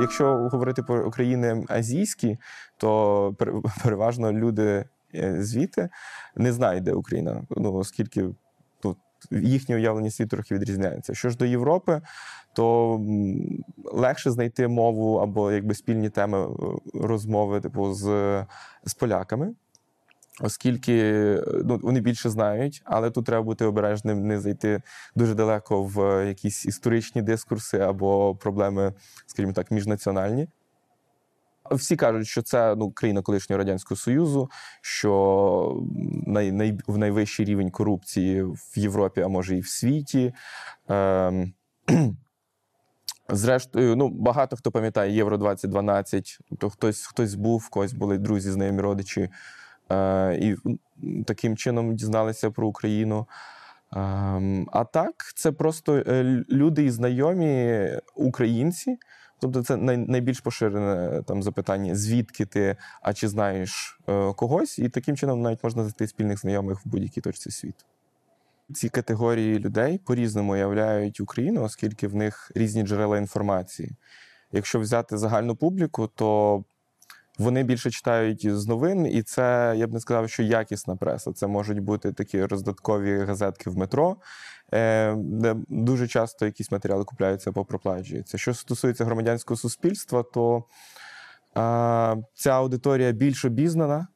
[0.00, 2.38] Якщо говорити про країни азійські,
[2.76, 3.34] то
[3.84, 4.84] переважно люди
[5.14, 5.88] е, звідти
[6.36, 7.42] не знають, де Україна.
[7.50, 8.28] Ну оскільки
[8.80, 8.98] тут
[9.30, 11.14] їхнє уявлення світу трохи відрізняється.
[11.14, 12.00] Що ж до Європи,
[12.52, 13.00] то
[13.84, 16.48] легше знайти мову або якби спільні теми е,
[16.94, 18.06] розмови, типу, з,
[18.84, 19.54] з поляками.
[20.40, 21.02] Оскільки
[21.64, 24.82] ну, вони більше знають, але тут треба бути обережним, не зайти
[25.14, 28.92] дуже далеко в якісь історичні дискурси або проблеми,
[29.26, 30.48] скажімо так, міжнаціональні.
[31.70, 35.82] Всі кажуть, що це ну, країна колишнього радянського союзу, що
[36.26, 40.34] най, най, в найвищий рівень корупції в Європі, а може і в світі.
[40.90, 41.46] Е,
[43.28, 48.50] Зрештою, ну багато хто пам'ятає Євро 2012 то хтось хтось був, в когось були друзі,
[48.50, 49.28] знайомі родичі.
[49.92, 50.56] Е, і
[51.24, 53.26] таким чином дізналися про Україну.
[53.92, 58.98] Ем, а так, це просто е, люди і знайомі українці.
[59.40, 65.16] Тобто, це найбільш поширене там запитання, звідки ти, а чи знаєш е, когось, і таким
[65.16, 67.84] чином навіть можна знайти спільних знайомих в будь-якій точці світу.
[68.74, 73.92] Ці категорії людей по-різному уявляють Україну, оскільки в них різні джерела інформації.
[74.52, 76.64] Якщо взяти загальну публіку, то
[77.38, 81.32] вони більше читають з новин, і це я б не сказав, що якісна преса.
[81.32, 84.16] Це можуть бути такі роздаткові газетки в метро,
[84.74, 88.38] е, де дуже часто якісь матеріали купляються або проплачуються.
[88.38, 90.64] Що стосується громадянського суспільства, то
[92.34, 94.06] ця аудиторія більш обізнана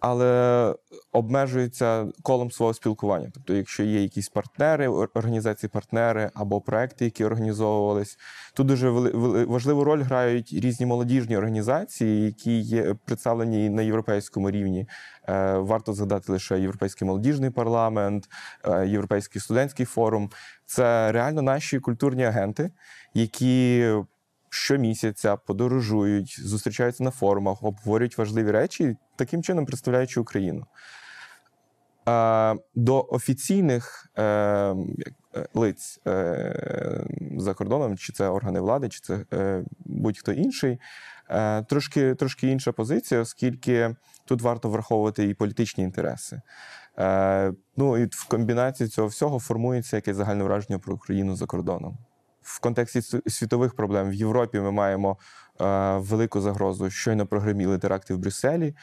[0.00, 0.74] але
[1.12, 3.30] обмежується колом свого спілкування.
[3.34, 8.18] Тобто, якщо є якісь партнери, організації-партнери або проекти, які організовувались,
[8.54, 8.90] тут дуже
[9.44, 14.88] важливу роль грають різні молодіжні організації, які є представлені на європейському рівні.
[15.28, 18.28] Е, варто згадати лише європейський молодіжний парламент,
[18.64, 20.30] е, європейський студентський форум.
[20.66, 22.70] Це реально наші культурні агенти,
[23.14, 23.86] які
[24.50, 30.66] щомісяця подорожують, зустрічаються на форумах, обговорюють важливі речі, таким чином представляючи Україну.
[32.74, 34.74] До офіційних е, е,
[35.54, 37.06] лиць е,
[37.36, 39.24] за кордоном, чи це органи влади, чи це
[39.84, 40.80] будь-хто інший,
[41.68, 46.40] трошки трошки інша позиція, оскільки тут варто враховувати і політичні інтереси.
[47.76, 51.98] Ну і в комбінації цього всього формується якесь загальне враження про Україну за кордоном
[52.46, 55.16] в контексті світових проблем в Європі ми маємо
[55.60, 56.90] е, велику загрозу.
[56.90, 58.74] Щойно прогреміли теракти в Брюсселі.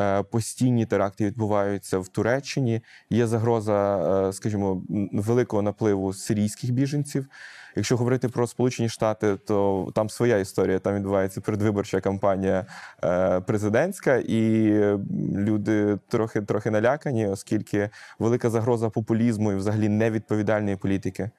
[0.00, 2.80] Е, постійні теракти відбуваються в Туреччині.
[3.10, 7.26] Є загроза, е, скажімо, великого напливу сирійських біженців.
[7.76, 10.78] Якщо говорити про Сполучені Штати, то там своя історія.
[10.78, 12.66] Там відбувається передвиборча кампанія
[13.04, 14.72] е, президентська, і
[15.36, 21.30] люди трохи трохи налякані, оскільки велика загроза популізму і взагалі невідповідальної політики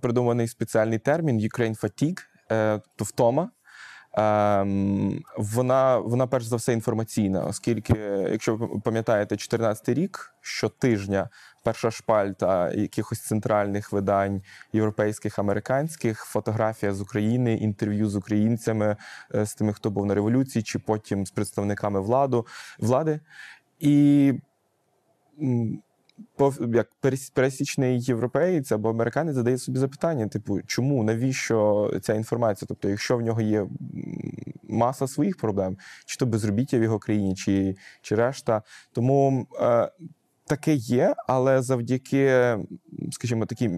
[0.00, 2.20] придуманий спеціальний термін Ukraine Fatigue,
[2.52, 3.50] е, то втома.
[4.12, 7.94] Ем, вона вона перш за все інформаційна, оскільки,
[8.32, 11.28] якщо ви пам'ятаєте, 14 рік щотижня
[11.62, 14.42] перша шпальта якихось центральних видань
[14.72, 18.96] європейських американських, фотографія з України, інтерв'ю з українцями,
[19.34, 22.46] е, з тими, хто був на революції, чи потім з представниками владу
[22.78, 23.20] влади.
[23.80, 24.34] І
[26.74, 26.88] як
[27.34, 32.66] пересічний європеєць або американець задає собі запитання: типу, чому, навіщо ця інформація?
[32.68, 33.66] Тобто, якщо в нього є
[34.68, 38.62] маса своїх проблем, чи то безробіття в його країні, чи чи решта.
[38.92, 39.90] Тому е,
[40.46, 42.56] таке є, але завдяки,
[43.10, 43.70] скажімо, такій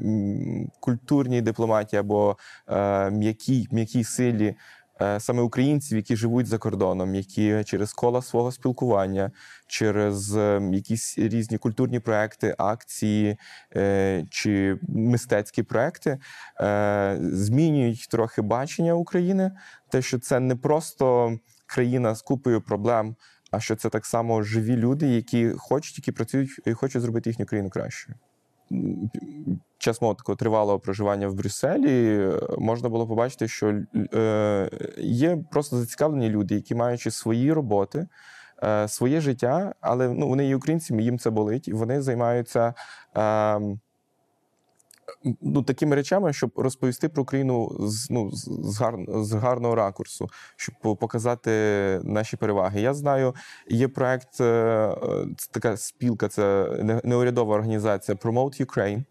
[0.81, 2.37] культурній дипломатії або
[2.69, 4.55] е, м'якій м'якій силі.
[5.03, 9.31] Е, саме українців, які живуть за кордоном, які через кола свого спілкування,
[9.67, 13.37] через ем, якісь різні культурні проекти, акції
[13.77, 16.19] е, чи мистецькі проекти,
[16.61, 19.53] е, змінюють трохи бачення України,
[19.89, 21.37] те, що це не просто
[21.67, 23.17] країна з купою проблем.
[23.51, 27.47] А що це так само живі люди, які хочуть, які працюють і хочуть зробити їхню
[27.47, 28.17] країну кращою
[29.79, 32.29] час мого такого тривалого проживання в Брюсселі
[32.59, 33.83] можна було побачити, що
[34.15, 38.07] е, є просто зацікавлені люди, які маючи свої роботи.
[38.63, 42.75] Е, своє життя, але ну, вони є українцями, їм це болить, вони займаються
[43.17, 43.61] е,
[45.43, 50.75] ну, такими речами, щоб розповісти про Україну з ну, з, гар, з гарного ракурсу, щоб
[50.99, 51.51] показати
[52.05, 52.81] наші переваги.
[52.81, 53.35] Я знаю,
[53.69, 54.95] є проект, це
[55.51, 56.67] така спілка, це
[57.05, 59.05] неурядова організація Promote Ukraine.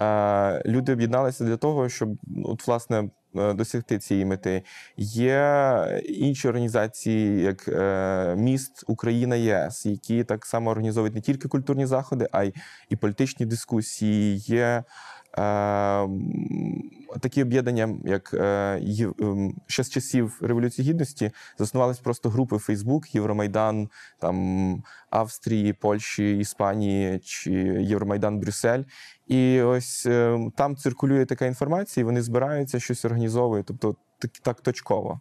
[0.00, 2.08] Е, люди об'єдналися для того, щоб
[2.44, 3.10] от, власне.
[3.36, 4.62] Е, досягти цієї мети
[4.96, 11.86] є інші організації, як е, міст Україна ЄС, які так само організовують не тільки культурні
[11.86, 12.54] заходи, а й
[12.88, 14.38] і політичні дискусії.
[14.38, 14.84] Є
[17.20, 18.80] такі об'єднання, як е,
[19.20, 23.88] ем, ще з часів Революції Гідності, заснувались просто групи Фейсбук, Євромайдан
[24.20, 28.82] там Австрії, Польщі, Іспанії чи Євромайдан Брюссель.
[29.26, 34.60] І ось е, там циркулює така інформація, і вони збираються, щось організовують, тобто так, так
[34.60, 35.20] точково.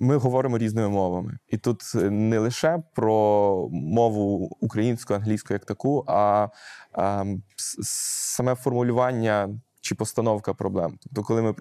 [0.00, 6.48] Ми говоримо різними мовами, і тут не лише про мову українську, англійську як таку, а,
[6.92, 7.24] а
[7.56, 9.48] саме формулювання
[9.80, 10.98] чи постановка проблем.
[11.02, 11.54] Тобто, коли ми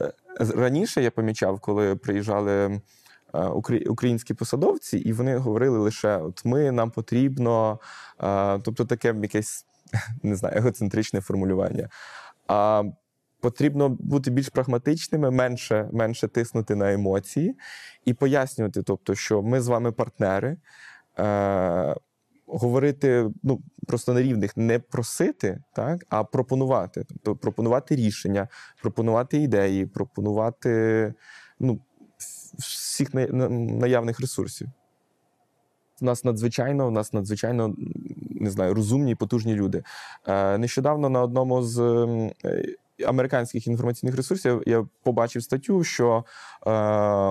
[0.00, 2.80] е, раніше я помічав, коли приїжджали
[3.34, 3.46] е,
[3.88, 7.80] українські посадовці, і вони говорили лише: от ми нам потрібно,
[8.22, 9.66] е, тобто таке якесь
[10.22, 11.88] не знаю, егоцентричне формулювання.
[12.48, 12.82] А
[13.42, 17.56] потрібно бути більш прагматичними, менше, менше тиснути на емоції
[18.04, 20.56] і пояснювати, тобто, що ми з вами партнери.
[21.18, 21.96] Е,
[22.46, 27.04] Говорити ну просто на рівних, не просити, так а пропонувати.
[27.08, 28.48] Тобто пропонувати рішення,
[28.82, 31.14] пропонувати ідеї, пропонувати
[31.60, 31.80] ну,
[32.58, 34.68] всіх на- на- наявних ресурсів.
[36.00, 37.74] У нас надзвичайно, у нас надзвичайно
[38.40, 39.82] не знаю, розумні і потужні люди.
[40.26, 41.80] Е, нещодавно на одному з
[42.44, 42.64] е,
[43.02, 46.24] американських інформаційних ресурсів я побачив статтю, що
[46.66, 46.72] е,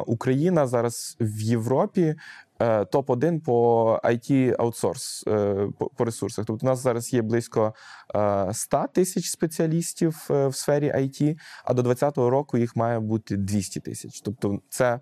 [0.06, 2.16] Україна зараз в Європі.
[2.62, 6.46] е, Топ-1 по IT аутсорс е, по, по ресурсах.
[6.46, 7.74] Тобто, у нас зараз є близько
[8.16, 13.38] е, 100 тисяч спеціалістів е, в сфері IT, а до 2020 року їх має бути
[13.38, 14.22] 200 тисяч.
[14.22, 15.00] Тобто, це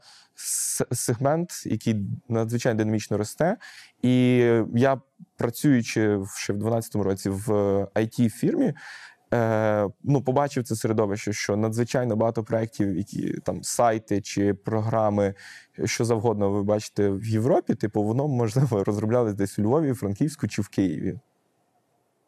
[0.91, 1.95] сегмент, який
[2.29, 3.57] надзвичайно динамічно росте.
[4.01, 4.37] І
[4.75, 5.01] я,
[5.37, 7.49] працюючи ще в 2012 році в
[7.95, 8.73] it фірмі
[9.33, 15.33] е, ну, побачив це середовище, що надзвичайно багато проєктів, які там сайти чи програми,
[15.85, 20.61] що завгодно ви бачите в Європі, типу, воно можливо розроблялось десь у Львові, Франківську чи
[20.61, 21.19] в Києві.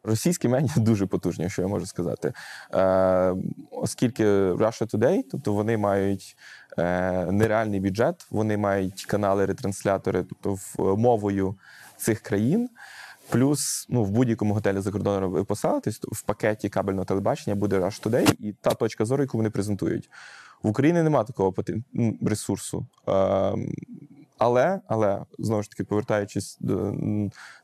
[0.04, 2.34] Російські медіа дуже потужні, що я можу сказати.
[2.74, 3.36] Е,
[3.72, 6.38] оскільки Russia Today, тобто вони мають
[6.78, 11.56] е, нереальний бюджет, вони мають канали-ретранслятори, тобто в, мовою
[11.98, 12.70] цих країн.
[13.32, 18.04] Плюс ну, в будь-якому готелі за кордоном ви поселитесь, в пакеті кабельного телебачення буде Rush
[18.04, 20.10] Today і та точка зору, яку вони презентують.
[20.64, 22.88] В Україні немає такого потен- ресурсу.
[23.08, 23.74] Ем,
[24.38, 26.96] але, але знову ж таки, повертаючись до,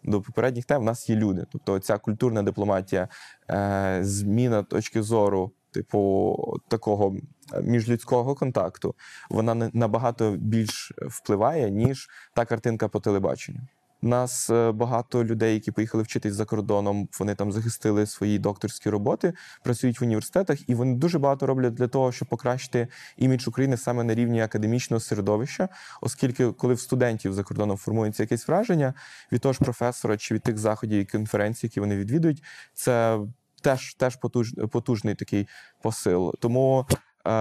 [0.03, 1.45] до попередніх тем, в нас є люди.
[1.51, 3.07] Тобто ця культурна дипломатія,
[3.49, 6.35] е, зміна точки зору, типу
[6.67, 7.15] такого
[7.63, 8.95] міжлюдського контакту,
[9.29, 13.59] вона набагато більш впливає, ніж та картинка по телебаченню.
[14.07, 19.33] Нас е, багато людей, які поїхали вчитись за кордоном, вони там захистили свої докторські роботи,
[19.63, 22.88] працюють в університетах, і вони дуже багато роблять для того, щоб покращити
[23.18, 25.69] імідж України саме на рівні академічного середовища,
[26.01, 28.94] оскільки коли в студентів за кордоном формується якесь враження
[29.31, 32.44] від того ж професора чи від тих заходів і конференцій, які вони відвідують,
[32.74, 33.19] це
[33.62, 35.48] теж, теж потуж, потужний такий
[35.81, 36.33] посил.
[36.39, 37.31] Тому е,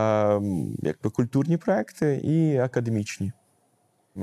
[0.82, 3.32] якби культурні проекти і академічні.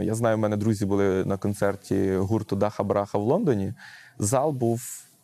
[0.01, 3.73] Я знаю, в мене друзі були на концерті гурту Даха Браха в Лондоні.
[4.19, 4.81] Зал був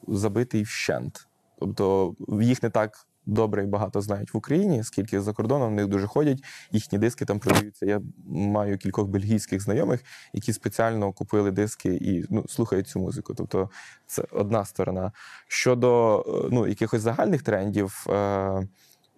[0.07, 1.27] забитий вщент.
[1.59, 5.87] Тобто їх не так добре і багато знають в Україні, скільки за кордоном в них
[5.87, 6.43] дуже ходять.
[6.71, 7.85] Їхні диски там продаються.
[7.85, 13.33] Я маю кількох бельгійських знайомих, які спеціально купили диски і ну, слухають цю музику.
[13.33, 13.69] Тобто
[14.07, 15.11] це одна сторона.
[15.47, 18.05] Щодо е, ну, якихось загальних трендів.
[18.09, 18.67] Е-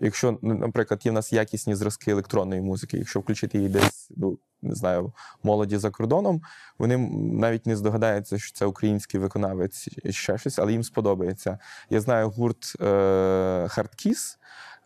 [0.03, 4.37] Якщо, ну, наприклад, є в нас якісні зразки електронної музики, якщо включити її десь, ну
[4.61, 6.41] не знаю, молоді за кордоном,
[6.77, 6.97] вони
[7.33, 11.59] навіть не здогадаються, що це український виконавець ще щось, але їм сподобається.
[11.89, 12.85] Я знаю гурт е,
[13.65, 14.37] Hardkiss,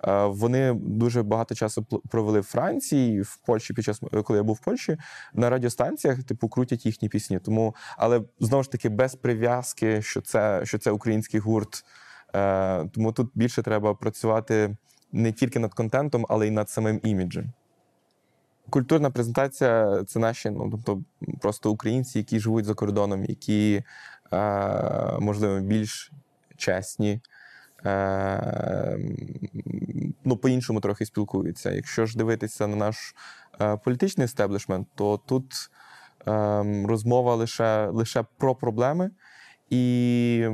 [0.07, 4.55] е, Вони дуже багато часу провели в Франції, в Польщі під час коли я був
[4.55, 4.97] в Польщі,
[5.33, 7.39] на радіостанціях, типу, крутять їхні пісні.
[7.39, 11.85] Тому, але знову ж таки, без прив'язки, що це, що це український гурт.
[12.35, 14.75] Е, Тому тут більше треба працювати
[15.15, 17.45] не тільки над контентом, але й над самим іміджем.
[18.69, 21.01] Культурна презентація це наші, ну тобто
[21.41, 23.83] просто українці, які живуть за кордоном, які
[24.33, 26.11] е, можливо більш
[26.57, 27.21] чесні,
[27.85, 28.97] е,
[30.25, 31.71] ну по-іншому трохи спілкуються.
[31.71, 33.15] Якщо ж дивитися на наш
[33.61, 35.53] е, політичний естеблішмент, то тут
[36.27, 36.31] е,
[36.87, 39.11] розмова лише, лише про проблеми
[39.69, 40.49] і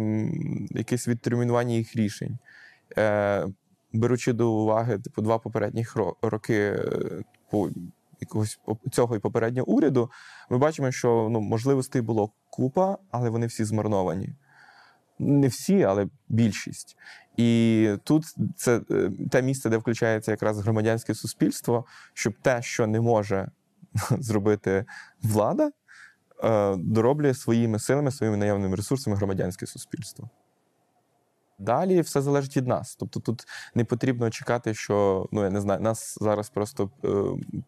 [0.69, 2.37] якесь відтермінування їх рішень.
[2.97, 3.47] Е,
[3.93, 7.69] беручи до уваги типу, два попередніх роки е, по
[8.21, 8.59] якогось
[8.91, 10.11] цього і попереднього уряду,
[10.49, 14.33] ми бачимо, що ну, можливостей було купа, але вони всі змарновані.
[15.19, 16.97] Не всі, але більшість.
[17.37, 23.01] І тут це е, те місце, де включається якраз громадянське суспільство, щоб те, що не
[23.01, 23.51] може
[24.19, 24.85] зробити
[25.21, 25.71] влада,
[26.43, 30.29] е, дороблює своїми силами, своїми наявними ресурсами громадянське суспільство.
[31.61, 32.95] Далі все залежить від нас.
[32.95, 37.07] Тобто тут не потрібно чекати, що ну я не знаю, нас зараз просто е,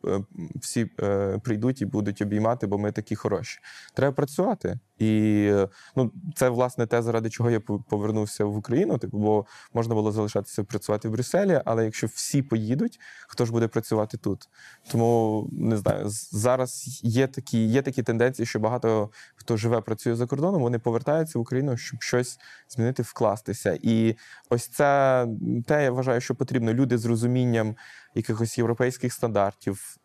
[0.10, 0.24] е,
[0.56, 3.60] всі е, прийдуть і будуть обіймати, бо ми такі хороші.
[3.94, 4.80] Треба працювати.
[5.00, 8.98] І е, ну, це власне те, заради чого я повернувся в Україну.
[8.98, 13.68] Типу, бо можна було залишатися працювати в Брюсселі, але якщо всі поїдуть, хто ж буде
[13.68, 14.50] працювати тут?
[14.92, 20.28] Тому не знаю, зараз є такі, є такі тенденції, що багато хто живе, працює за
[20.28, 23.78] кордоном, вони повертаються в Україну, щоб щось змінити, вкластися.
[23.84, 24.16] І
[24.50, 25.28] ось це
[25.68, 26.74] те, я вважаю, що потрібно.
[26.74, 27.76] Люди з розумінням
[28.16, 29.98] якихось європейських стандартів,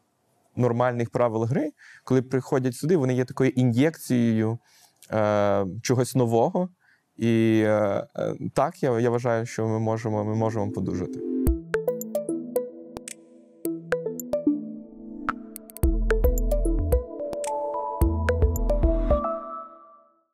[0.56, 1.72] нормальних правил гри,
[2.04, 4.58] коли приходять сюди, вони є такою ін'єкцією
[5.12, 6.68] е, чогось нового.
[7.16, 11.27] І е, е, так, я, я вважаю, що ми можемо, ми можемо подужати.